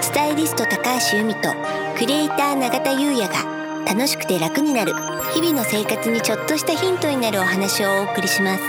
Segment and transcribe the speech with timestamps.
[0.00, 1.54] スタイリスト高橋由美と
[1.96, 4.92] クリエイター永田優也が楽しくて楽になる
[5.32, 8.64] 日々の生活にちょっとしたヒントになるお話をお送りします。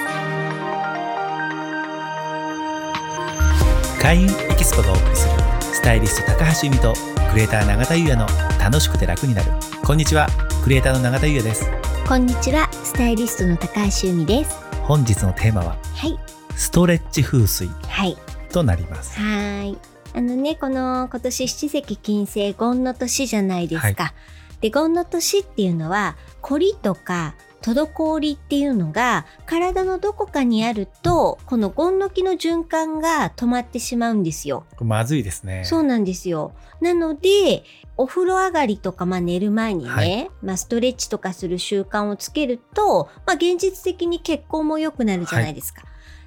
[3.99, 5.33] 開運エキスポがお送りする
[5.73, 6.93] スタイリスト高橋由美と
[7.31, 8.27] クリエイター永田優也の
[8.59, 9.51] 楽しくて楽になる。
[9.83, 10.27] こんにちは
[10.63, 11.71] クリエイターの永田優也です。
[12.07, 14.59] こんにちはスタイリストの高橋由美です。
[14.83, 16.19] 本日のテーマははい。
[16.55, 17.67] ストレッチ風水。
[17.87, 18.15] はい
[18.57, 19.19] となります。
[19.19, 19.77] はい。
[20.13, 24.13] あのねこの今年七石金星権の年じゃないですか、
[24.61, 34.65] で権の年っていうのは凝りとか滞りっていうのが体のどこかにあるとこの権の木の循環が止まってしまうんですよ。
[34.79, 35.63] まずいですね。
[35.63, 36.53] そうなんですよ。
[36.81, 37.63] なので
[37.95, 40.29] お風呂上がりとか、まあ、寝る前にね、はい。
[40.41, 45.83] まあ、ストレッチとかする習慣をつけると、まあ、現実的に血行も良くなるじゃないですか。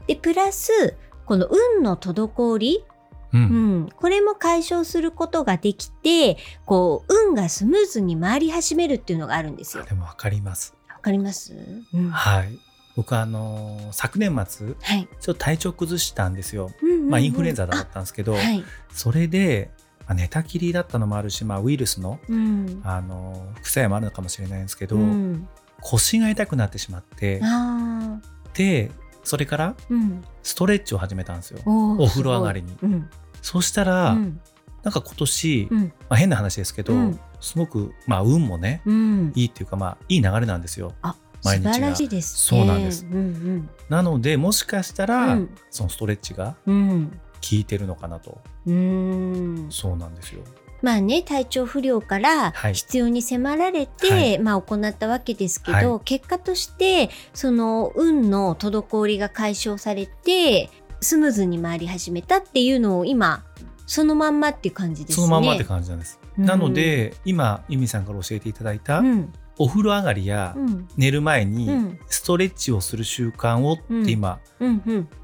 [0.06, 0.96] でプラス
[1.30, 2.84] この運の滞り、
[3.32, 9.84] ううんん、これも解消することができてこう運がスムーズに回り始めるっていうのがあるんですよ。
[9.84, 11.54] でもわかりますわかります、
[11.94, 12.58] うん、はい
[12.96, 15.08] 僕あのー昨年末はい。
[15.20, 18.64] ちょっと体調崩したんですよ、うんうんうんまあインフルエンザだったんですけど、はい。
[18.92, 19.70] それで、
[20.00, 22.80] まあ、寝たきりだったのもあるし、まあ、ウイルスの、うん。
[22.82, 25.48] あのー副作用もあるのかもしれないんですけど、うん、
[25.80, 28.50] 腰が痛くなってしまってああ。
[28.52, 28.90] で
[29.30, 30.24] それからうん。
[30.42, 33.08] ストレッチを始めたんですよお風呂上がりにうん。
[33.42, 34.40] そしたら、うん。
[34.82, 35.82] なんか今年、うん。
[35.84, 39.32] まあ、変な話ですけど、うんすごく、まあ、運もねうん。
[39.36, 41.14] いいっていうか、まあ、いい流れなんですよあ、
[41.44, 46.90] 毎日が素晴らしいです、そうなんですうんなのでもしかしたら、うんそのストレッチがうん。
[46.90, 47.06] うん。
[47.10, 47.16] 効
[47.52, 49.66] いてるのかなとうん。
[49.70, 50.42] そうなんですよ
[50.82, 52.74] まあね体調不良からはい。
[52.74, 54.38] 必要に迫られて、はい。
[54.38, 60.70] まあ行ったわけですけど、は結果としてその運の滞りが解消されて
[61.00, 63.44] スムーズに回り始めたっていうのを今
[63.86, 65.26] そのまんまっていう感じですね。
[65.26, 66.44] そのまんまって感じなんです、うん。
[66.44, 69.32] なので今由美さんから教えていただいた、うん
[69.62, 70.88] お風呂上がりやうん。
[70.96, 71.98] 寝る前うにん。
[72.08, 74.40] ストレッチをする習慣をって今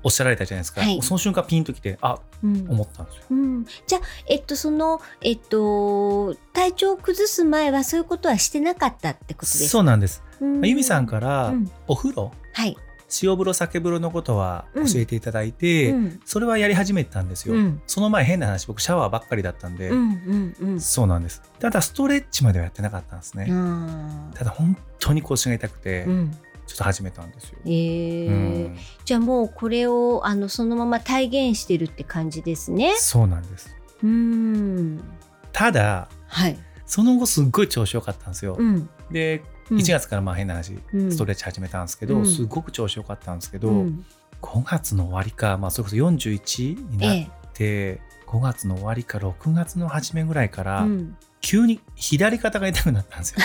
[0.03, 1.01] おっしゃられたじゃないですか、はい。
[1.01, 2.67] その瞬間ピンときてあうん。
[2.69, 3.23] 思ったんですよ。
[3.31, 9.71] うん、じゃあ、えっと、その、えっと、体調を崩す前はそういうことはしてなかったってことですか？
[9.71, 10.67] そうなんです、うん。
[10.67, 11.71] 由美さんからうん。
[11.89, 12.77] お風呂はい。
[13.23, 16.21] 塩風呂酒風呂のことは教えていただいて、うん。
[16.25, 17.83] それはやり始めたんですよ、うん。
[17.87, 19.99] その前変な話僕シャワーばっかりだったんで、うん
[20.61, 20.81] うんうん。
[20.81, 21.43] そうなんです。
[21.61, 23.47] ただストレッチまではやってなかったんですね、
[24.35, 26.37] ただ本当に腰が痛くて、うん。
[26.67, 28.29] ちょっと始めたんですよ、えー。
[28.29, 28.33] う
[28.71, 28.77] ん。
[29.05, 32.95] じゃあもうこれをあのそのまま体現してるって感じですね。
[32.97, 33.77] そうなんです。
[34.03, 35.01] うん。
[35.53, 36.59] ただはい。
[36.85, 38.89] その後すっごい調子良かったんですよ、うん。
[39.11, 41.13] でうん1月からまあ変な話、うん。
[41.13, 42.27] ストレッチ始めたんですけど、うん。
[42.27, 44.05] すごく調子良かったんですけど、うん。
[44.43, 50.65] 5月の終わりか、まあ、それこそ41になっえて、5月の終わりか6月の初めぐらいかえ。
[50.65, 51.17] ら、うん。
[51.41, 53.41] 急に左肩が痛くなったんですよ。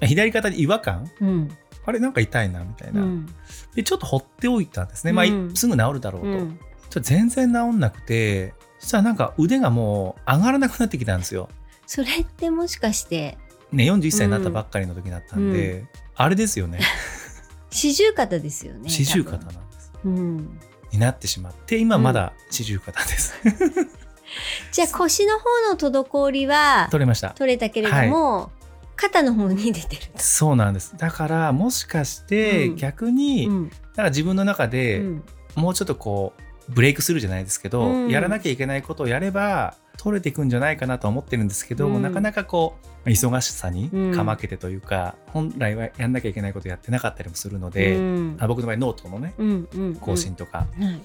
[0.06, 1.10] 左肩に違和感？
[1.20, 1.48] うん。
[1.86, 3.26] あれなんか痛いなみたいな、うん。
[3.74, 6.56] でちょっと放っておいたんですね、まあうんすぐ治るだろう
[6.88, 11.48] と、と全然治んなくてそしたらなんか腕がもう上がらなくなってきたんですよ。
[11.86, 13.38] それってもしかして
[13.72, 16.80] ね41歳になったばっかりの時だったんで、あれですよね。
[17.70, 18.88] 四十肩ですよね。
[18.88, 19.92] 四十肩なんです。
[20.04, 20.60] うん。
[20.92, 23.34] になってしまって今まだ四十肩です、
[24.72, 27.30] じゃあ腰の方の滞りは取れました。
[27.30, 28.50] 取れたけれども、
[28.96, 30.02] 肩の方に出てる。
[30.16, 30.96] そうなんです。
[30.96, 32.76] だからもしかしてうん。
[32.76, 33.62] 逆に、うん。
[33.62, 35.24] なんか自分の中で、うん。
[35.54, 36.34] もうちょっとこ
[36.68, 38.08] うブレイクするじゃないですけど、うん。
[38.08, 42.00] やらなきゃいけないことをやれば取れていくんじゃないかなとは思ってるんですけど、うん。
[42.00, 44.14] なかなかこう忙しさにうん。
[44.14, 48.36] かまけてというか、本来はやんなきゃいけないことやってなかったりもするので、うん。
[48.40, 50.94] あ僕の場合ノートのねうんうん更新とか、うんはい。
[50.94, 51.00] ま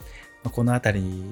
[0.46, 1.24] あこの辺り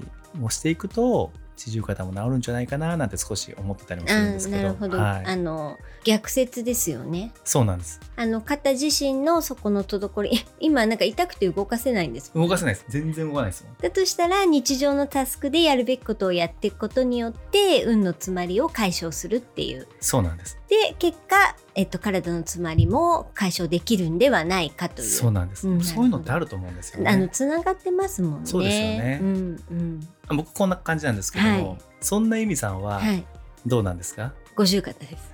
[0.42, 4.62] をしていくと四十肩も治るんじゃないかななんて少し思ってたりもするんですけど。
[4.62, 7.32] なるほど、はい、あの逆説ですよね。
[7.44, 8.00] そうなんです。
[8.16, 12.86] あの肩自身のそこの滞りえ 今なんか痛くて動かせないんですもん動かせないです。
[12.90, 13.76] 全然動かないですもん。
[13.82, 19.88] だとしたら日常のタスクでやるべきことをやっていくことによって運の詰まりを解消するっていう。
[20.00, 20.58] そうなんです。
[20.68, 25.08] で結果、えっと、体の詰まりも解消できるんではないかという。
[25.08, 25.84] そうなんです、うん。
[25.84, 27.10] そういうのってあると思うんですよね。
[27.10, 28.46] あのつながってますもんね。
[28.48, 29.20] そうですよね。
[29.22, 30.08] うんうん
[30.38, 31.78] 僕こんな感じなんですけども、はい。
[32.00, 33.26] そんな意味さんははい。
[33.66, 35.34] どうなんですか、五十肩です。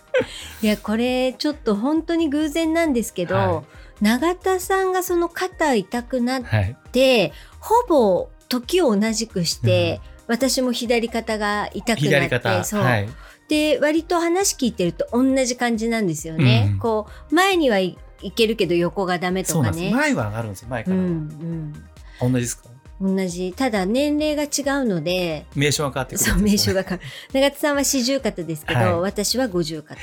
[0.62, 3.62] いやこれちょっと本当に偶然なんですけど、は
[4.00, 13.08] 永田さんがその肩痛くなっはい、てほぼ時を同じくして、私も左肩が痛くなって左肩そう、はい、
[13.50, 16.78] で割と話聞いてると同じ感じなんですよね、うん。
[16.78, 19.90] こう前にはいいけるけど横がダメとかね。
[19.92, 21.72] 前は上がるんですよ前かうんうん。
[22.20, 22.68] 同じですか？
[23.00, 23.52] 同じ。
[23.56, 27.10] ただ年齢が違うので名称が変わってくるそう名称がが変わる。
[27.32, 28.92] 長津さんは四十肩ですけど、はい。
[29.00, 30.00] 私は五十肩。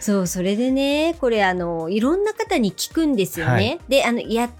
[0.00, 3.80] そうそれでねこれあのいろんな方に聞くんですよね、はい。
[3.88, 4.52] であのやご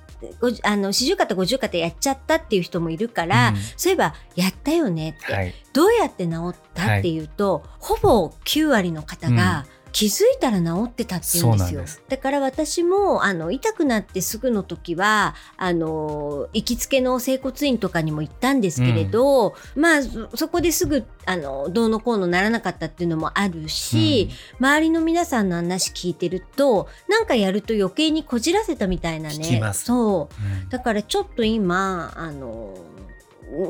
[0.62, 3.56] あの四十肩五十肩やっちゃったっていう人もいるから、うん。
[3.76, 5.54] そういえばやったよねって、はい。
[5.72, 11.84] どうやって治ったっていうと、ほぼ9割の方が気づいたら治ってたっていうんですよ。
[12.08, 29.60] だから私もあの痛くなってすぐの時はあの行きつけの整骨院とかにも行ったんですけれど、まあそそこですぐあのどうのこうのならなかったっていうのもあるし、周りの皆さんの話聞いてるとなんかやると余計にこじらせたみたいなね。
[29.74, 30.62] そう。
[30.62, 30.68] うん。
[30.68, 32.76] だからちょっと今あの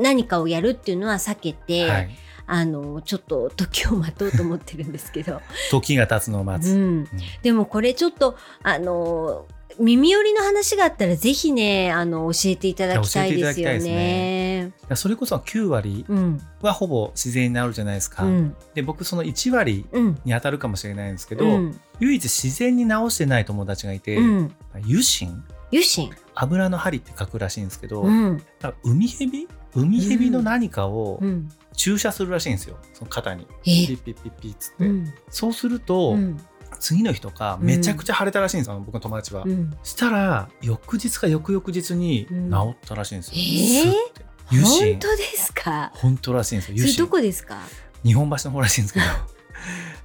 [0.00, 2.11] 何かをやるっていうのは避けて、はい、
[2.52, 7.08] あのちょっと時を待とうと思ってるんですけど、 時が経つのを待つ、うん、うん。
[7.43, 9.47] でもこれちょっとあの
[9.79, 14.73] 耳寄りの話があったらぜひねあの教えていただきたいですよ教えていただきたいですね。
[14.97, 16.41] それこそ9割うん。
[16.61, 18.56] はほぼ自然になるじゃないですか、うん。
[18.75, 20.19] で僕その1割うん。
[20.25, 21.81] に当たるかもしれないんですけど、うん。
[22.00, 24.55] 唯一自然に治してない友達がいて、うん。
[24.75, 25.44] 油心？
[25.70, 26.11] 油心？
[26.35, 28.43] 油の針って書くらしいんですけど、うん。
[28.82, 31.49] 海蛇海蛇の何かをうん。
[31.76, 32.76] 注射するらしいんですよ。
[32.93, 33.46] その肩に。
[33.62, 33.87] え？
[33.87, 35.14] ピッピッピッピッつって、うん。
[35.31, 36.38] そうすると、うん。
[36.78, 39.70] 次の日とかめちゃくちゃ腫れたらしいんですよ、僕の友達は、うん。
[39.82, 42.50] したら翌日か翌々日にうん。
[42.50, 43.82] 治ったらしいんですよ、えー？
[43.82, 44.25] スッて。
[44.50, 45.93] 油本心当ですか？
[45.94, 46.78] 本当らしいんですよ。
[46.78, 47.58] それどこですか？
[48.05, 49.06] 日本橋の方らしいんですけど。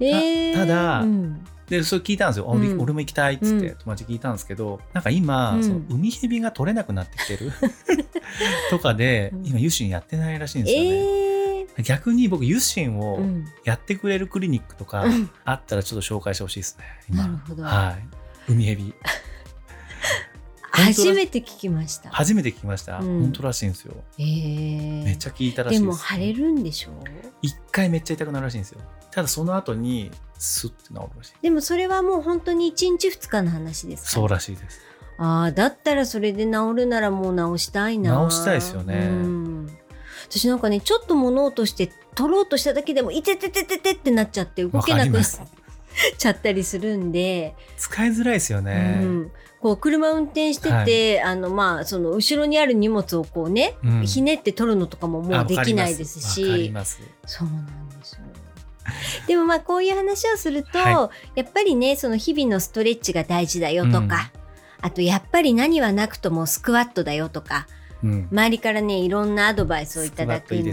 [0.06, 0.54] えー。
[0.54, 2.80] ただうんでそれ聞いたんですよ、俺うん。
[2.80, 3.76] 俺も行きたいっつってうん。
[3.78, 5.64] 友達聞いたんですけどなんか今、うん。
[5.64, 7.52] その海蛇が取れなくなってきてる？
[8.70, 9.46] とかでうん。
[9.46, 11.82] 今油心やってないらしいんですよね、えー。
[11.82, 13.44] 逆に僕油心をうん。
[13.64, 15.30] やってくれるクリニックとかうん。
[15.44, 17.22] あったらちょっと紹介してほしいですね今。
[17.24, 17.62] なるほど。
[17.64, 17.96] は
[18.48, 18.52] い。
[18.52, 18.94] 海蛇
[20.84, 22.10] 初めて聞きました。
[22.10, 23.20] 初めて聞きました、うん。
[23.22, 23.94] 本当らしいんですよ。
[24.18, 25.04] えー。
[25.04, 25.82] めっちゃ聞いたらしいです。
[25.82, 26.90] でも腫れるんでしょ？
[26.90, 26.94] う
[27.42, 28.80] 一回めっちゃ痛くなるらしいんですよ。
[29.10, 31.32] ただその後にスッて治るらしい。
[31.42, 34.10] でもそれはもう本当に1日2日の話ですか？
[34.10, 34.80] そうらしいです。
[35.18, 38.28] ああだったらそれで治るならもう治したいな。
[38.28, 39.08] 治したいですよね。
[39.10, 39.78] うん。
[40.28, 45.24] 私なんかねちょっと物落として取ろうとしただけでもいてててててってなっちゃって動けなくなっ
[46.18, 54.06] ちゃったりするんで、使いづらいですよね、うん、こう車運転してて、あのまあその後ろにある荷物をこうね、うん。
[54.06, 56.70] ひねって取るのとかももあうできないですし。
[56.72, 57.00] ます。
[57.26, 58.20] そうなんですよ。
[59.26, 64.30] でもまあこういう話をすると、はやっぱりねその日々のストレッチが大事だよとか、
[64.80, 67.66] あとやっぱり何はなくともスクワットだよとか
[68.02, 68.28] うん。
[68.30, 70.72] 周りからねいろんなアドバイスをいただくんで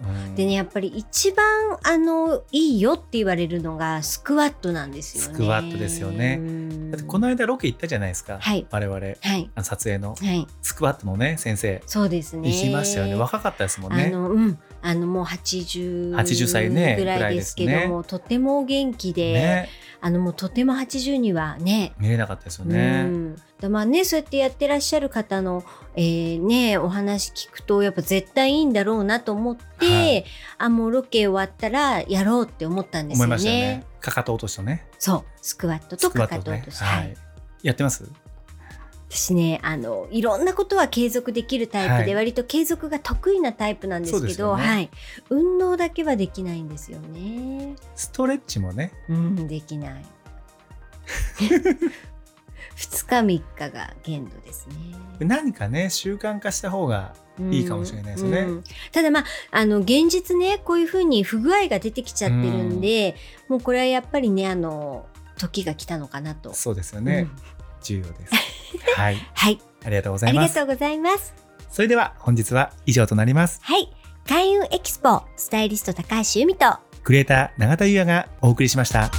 [0.00, 0.06] う。
[0.06, 0.34] うん。
[0.34, 1.44] でねやっぱり一番
[1.82, 5.34] あのいいよって言われるのがスクワットなんですよね。
[5.34, 6.38] スクワットですよね。
[6.40, 6.90] うん。
[6.90, 8.66] だってこの間ロケ行ったじゃないですか、はい。
[8.70, 8.98] 我々。
[8.98, 9.50] はい。
[9.54, 10.14] あの撮影の。
[10.14, 10.46] はい。
[10.62, 11.82] スクワットのね先生。
[11.86, 12.50] そうですね。
[12.50, 13.14] 行きましたよね。
[13.14, 19.68] 若かったですもんあねのうんあのもう80 80歳ねぐらいですけども、とてもお元気で、ね。
[20.02, 25.64] あのもうとても80にはね見れなかったですようね、ん、だまあねそうやってやってらっしゃる方の、
[25.96, 30.24] えーねお話聞くとやっぱ絶対いいんだろうなと思って、はい。
[30.58, 33.36] あもうロケ終わったらやろうって思ったんですよね。
[33.42, 33.84] ね。
[34.02, 34.86] かかと落としとね。
[34.98, 35.24] そう。
[35.40, 37.14] スクワットとかかと落とし、はい。
[37.62, 38.04] やってます？
[39.14, 42.24] 私ねあのいろんなことは継続できるタイプで、はい。
[42.24, 44.62] 割と継続が得意なタイプなんですけどよね。
[44.64, 44.90] はい、
[45.30, 47.76] 運動だけはできないんですよね。
[47.94, 48.92] ストレッチもね。
[49.08, 50.04] うんできない。
[52.76, 54.74] 2日3日が限度ですね。
[55.20, 57.14] 何かね習慣化した方が
[57.52, 58.40] いいかもしれないですね。
[58.40, 63.14] うんただまああの現実ねこういうふうに不具合が出てきちゃってるんで、
[63.48, 65.06] もうこれはやっぱりねあの
[65.38, 66.52] 時が来たのかなと。
[66.52, 67.38] そうですよね、うん。
[67.80, 68.53] 重要です
[68.96, 69.16] はい。
[69.34, 69.58] はい。
[69.84, 70.48] ありがとうござあいます。
[70.48, 71.34] りがとうございます。
[71.70, 73.60] それでは本日は以上となります。
[73.62, 73.90] はい。
[74.28, 76.66] 開運エキスポスタイリスト高橋由美と
[77.02, 79.10] クリエイター永田優也がお送りしました